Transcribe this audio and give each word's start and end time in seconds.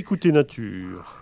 Écoutez 0.00 0.30
Nature. 0.30 1.12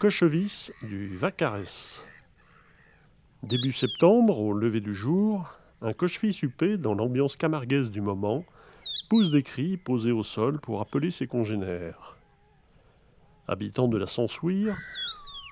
Cochevis 0.00 0.72
du 0.82 1.16
Vacarès. 1.16 2.02
Début 3.44 3.70
septembre, 3.72 4.40
au 4.40 4.52
lever 4.52 4.80
du 4.80 4.92
jour, 4.92 5.48
un 5.82 5.92
cochevis 5.92 6.36
huppé, 6.42 6.78
dans 6.78 6.94
l'ambiance 6.94 7.36
camarguaise 7.36 7.92
du 7.92 8.00
moment, 8.00 8.44
pousse 9.08 9.30
des 9.30 9.44
cris 9.44 9.76
posés 9.76 10.10
au 10.10 10.24
sol 10.24 10.58
pour 10.58 10.80
appeler 10.80 11.12
ses 11.12 11.28
congénères. 11.28 12.16
Habitant 13.46 13.86
de 13.86 13.98
la 13.98 14.08
Sansouire, 14.08 14.76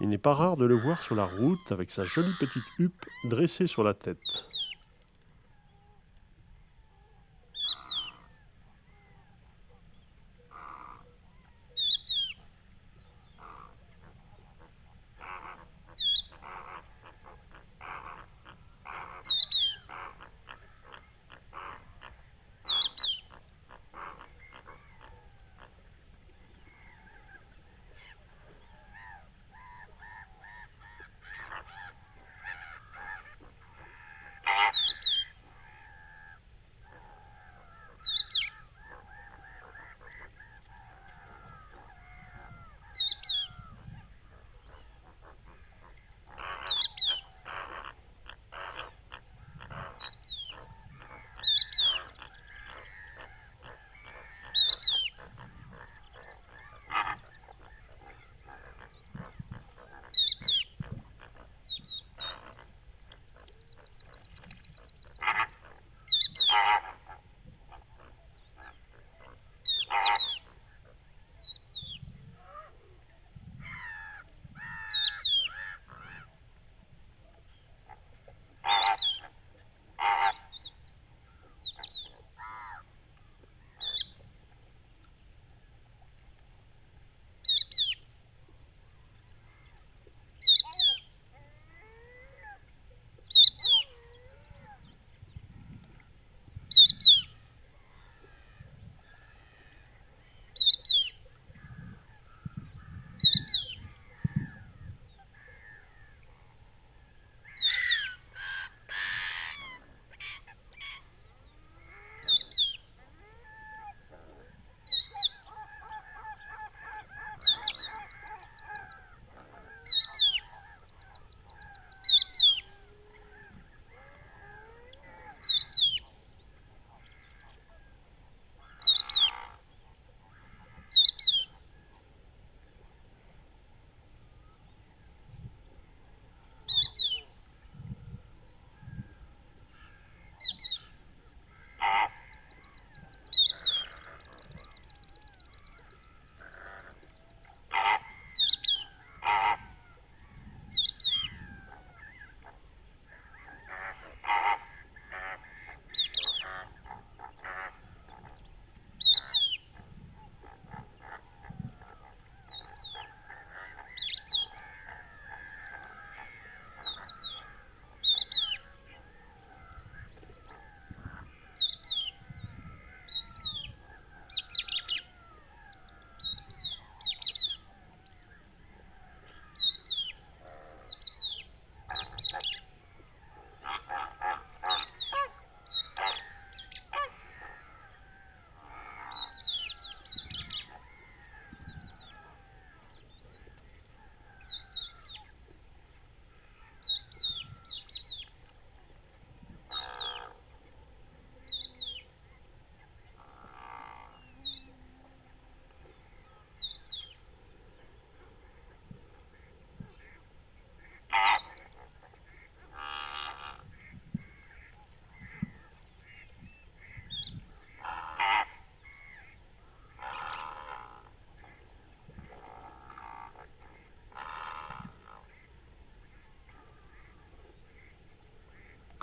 il 0.01 0.09
n'est 0.09 0.19
pas 0.19 0.35
rare 0.35 0.57
de 0.57 0.65
le 0.65 0.75
voir 0.75 1.01
sur 1.03 1.15
la 1.15 1.25
route 1.25 1.71
avec 1.71 1.93
sa 1.93 2.03
jolie 2.03 2.35
petite 2.41 2.67
huppe 2.81 3.07
dressée 3.31 3.69
sur 3.69 3.85
la 3.85 3.95
tête. 3.95 4.48